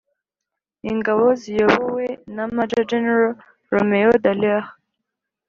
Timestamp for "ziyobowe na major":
1.41-2.83